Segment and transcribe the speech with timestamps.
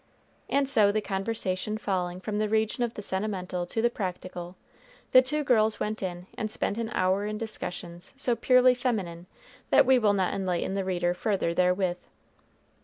[0.49, 4.55] And so, the conversation falling from the region of the sentimental to the practical,
[5.11, 9.27] the two girls went in and spent an hour in discussions so purely feminine
[9.69, 11.97] that we will not enlighten the reader further therewith.